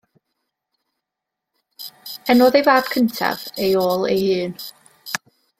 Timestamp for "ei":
2.61-2.65, 3.67-3.79, 4.15-4.21